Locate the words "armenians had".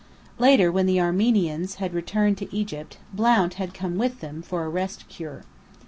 0.99-1.93